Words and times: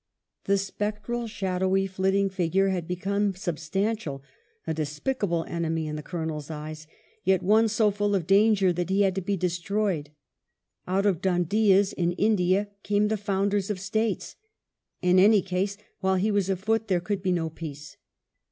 The 0.45 0.57
spectral, 0.57 1.27
shadowy, 1.27 1.85
flitting 1.85 2.27
figure 2.31 2.69
had 2.69 2.87
become 2.87 3.35
substantial, 3.35 4.23
a" 4.65 4.73
despicable 4.73 5.43
enemy" 5.47 5.85
in 5.87 5.95
the 5.95 6.01
Colonel's 6.01 6.49
eyes, 6.49 6.87
yet 7.23 7.43
one 7.43 7.67
so 7.67 7.91
full 7.91 8.15
of 8.15 8.25
danger 8.25 8.73
that 8.73 8.89
he 8.89 9.01
had 9.01 9.13
to 9.13 9.21
be 9.21 9.37
destroyed. 9.37 10.09
Out 10.87 11.05
of 11.05 11.21
Dhoondiahs 11.21 11.93
in 11.93 12.13
India 12.13 12.69
came 12.81 13.09
the 13.09 13.15
founders 13.15 13.69
of 13.69 13.79
States. 13.79 14.37
In 15.03 15.19
any 15.19 15.43
case, 15.43 15.77
while 15.99 16.15
he 16.15 16.31
was 16.31 16.49
afoot 16.49 16.87
there 16.87 16.99
could 16.99 17.21
be 17.21 17.31
no 17.31 17.51
peace. 17.51 17.95